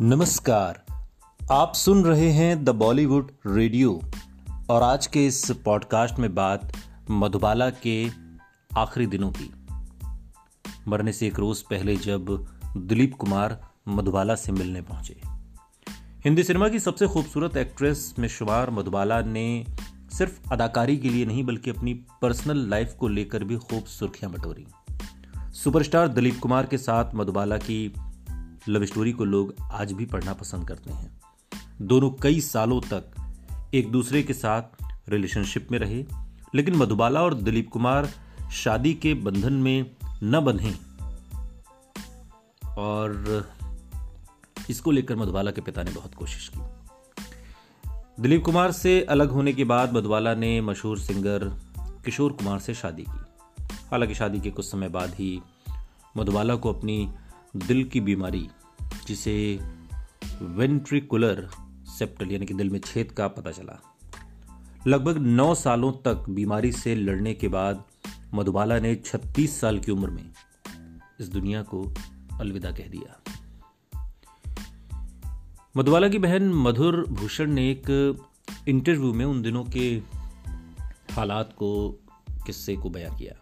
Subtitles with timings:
[0.00, 0.84] नमस्कार।
[1.52, 4.02] आप सुन रहे हैं द बॉलीवुड रेडियो
[4.70, 6.72] और आज के इस पॉडकास्ट में बात
[7.10, 8.10] मधुबाला के
[8.76, 9.52] आखिरी दिनों की।
[10.88, 12.46] मरने से एक रोज पहले जब
[12.76, 15.20] दिलीप कुमार मधुबाला से मिलने पहुँचे।
[16.24, 19.66] हिंदी सिनेमा की सबसे खूबसूरत एक्ट्रेस में शुमार मधुबाला ने
[20.18, 24.66] सिर्फ़ अदाकारी के लिए नहीं, बल्कि अपनी पर्सनल लाइफ को लेकर भी खूब सुर्खियाँ बटोरी।
[25.52, 27.94] सुपरस्टार दिलीप कुमार के साथ मधुबाला की
[28.68, 31.20] लव स्टोरी को लोग आज भी पढ़ना पसंद करते हैं।
[31.82, 33.04] दोनों कई सालों तक
[33.74, 34.62] एक दूसरे के साथ
[35.08, 36.04] रिलेशनशिप में रहे,
[36.54, 38.10] लेकिन मधुबाला और दिलीप कुमार
[38.52, 39.90] शादी के बंधन में
[40.22, 40.74] न बंधे।
[42.68, 43.44] और
[44.70, 46.60] इसको लेकर मधुबाला के पिता ने बहुत कोशिश की।
[48.22, 51.44] दिलीप कुमार से अलग होने के बाद मधुबाला ने मशहूर सिंगर
[51.78, 53.20] किशोर कुमार से शादी की।
[53.90, 55.42] हालाँकि शादी के कुछ समय बाद ही
[56.16, 57.14] मधुबाला को अपनी
[57.56, 58.48] दिल की बीमारी
[59.06, 59.60] जिसे
[60.42, 61.48] वेंट्रिकुलर
[61.98, 63.80] सेप्टल, यानी कि दिल में छेद का पता चला।
[64.86, 67.84] लगभग नौ सालों तक बीमारी से लड़ने के बाद
[68.34, 70.30] मधुबाला ने 36 साल की उम्र में
[71.20, 71.94] इस दुनिया को
[72.40, 73.20] अलविदा कह दिया।
[75.76, 78.18] मधुबाला की बहन मधुर भूषण ने एक
[78.68, 80.02] इंटरव्यू में उन दिनों के
[81.12, 81.90] हालात को,
[82.46, 83.34] किस्से को बयां किया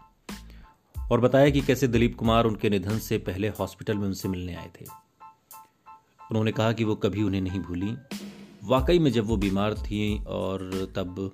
[1.11, 4.71] और बताया कि कैसे दिलीप कुमार उनके निधन से पहले हॉस्पिटल में उनसे मिलने आए
[4.81, 4.85] थे।
[6.31, 7.95] उन्होंने कहा कि वो कभी उन्हें नहीं भूली।
[8.63, 11.31] वाकई में जब वो बीमार थी और तब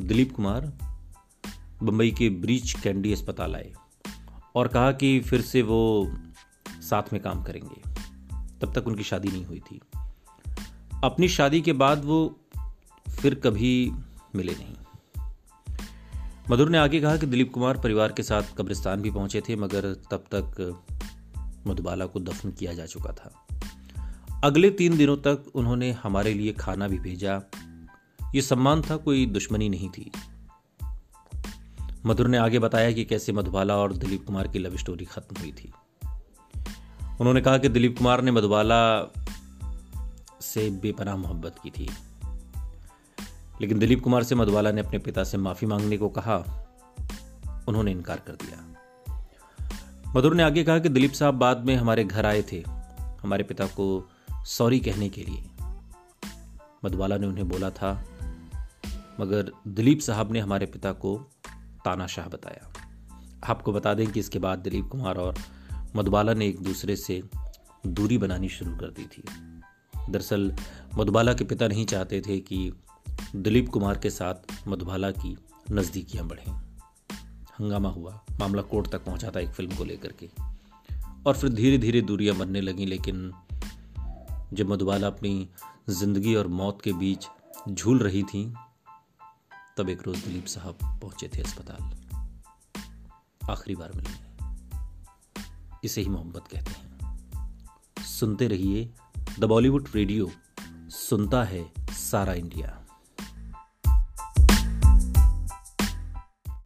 [0.00, 0.72] दिलीप कुमार
[1.82, 3.72] बम्बई के ब्रीच कैंडी अस्पताल आए
[4.54, 6.12] और कहा कि फिर से वो
[6.80, 7.90] साथ में काम करेंगे।
[8.60, 9.80] तब तक उनकी शादी नहीं हुई थी।
[11.04, 12.40] अपनी शादी के बाद वो
[13.20, 13.92] फिर कभी
[14.34, 14.76] मिले नहीं।
[16.50, 19.94] मधुर ने आगे कहा कि दिलीप कुमार परिवार के साथ कब्रिस्तान भी पहुँचे थे, मगर
[20.10, 20.82] तब तक
[21.66, 23.46] मधुबाला को दफन किया जा चुका था।
[24.44, 27.42] अगले तीन दिनों तक उन्होंने हमारे लिए खाना भी भेजा।
[28.34, 30.12] ये सम्मान था, कोई दुश्मनी नहीं थी।
[32.06, 35.52] मधुर ने आगे बताया कि कैसे मधुबाला और दिलीप कुमार की लव स्टोरी खत्म हुई
[35.52, 35.72] थी।
[37.20, 39.12] उन्होंने कहा कि दिलीप कुमार ने मधुबाला
[40.40, 41.90] से बेपनाह मोहब्बत की थी।
[43.60, 46.66] लेकिन दिलीप कुमार से मधुबाला ने अपने पिता से माफ़ी मांगने को कहा।
[47.68, 48.74] उन्होंने इनकार कर दिया।
[50.16, 52.64] मधुर ने आगे कहा कि दिलीप साहब बाद में हमारे घर आए थे।
[52.98, 54.10] हमारे पिता को
[54.44, 55.50] सॉरी कहने के लिए।
[56.84, 58.04] मधुबाला ने उन्हें बोला था,
[59.20, 61.18] मगर दिलीप साहब ने हमारे पिता को
[61.84, 62.72] तानाशाह बताया।
[63.44, 65.34] आपको बता दें कि इसके बाद दिलीप कुमार और
[65.96, 67.22] मधुबाला ने एक दूसरे से
[67.86, 69.22] दूरी बनानी शुरू कर दी थी।
[70.10, 70.54] दरअसल,
[70.98, 72.72] मधुबाला के पिता नहीं चाहते थे कि
[73.36, 75.38] दिलीप कुमार के साथ मधुबाला की
[75.72, 76.52] नज़दीकियाँ बढ़ें।
[77.60, 80.30] हंगामा हुआ, मामला कोर्ट तक पहुँचा था एक फ़िल्म को लेकर के।
[81.26, 83.32] और फिर धीरे धीरे दूरियाँ बनने लगी, लेकिन
[84.54, 85.48] जब मधुबाला अपनी
[85.88, 87.26] ज़िंदगी और मौत के बीच
[87.68, 88.54] झूल रही थी,
[89.76, 92.04] तब एक रोज दिलीप साहब पहुँचे थे अस्पताल।
[93.50, 94.24] आखिरी बार मिले।
[95.84, 96.98] इसे ही मोहब्बत कहते हैं।
[98.04, 98.94] सुनते रहिए
[99.38, 100.30] द बॉलीवुड रेडियो,
[100.88, 102.83] सुनता है सारा इंडिया।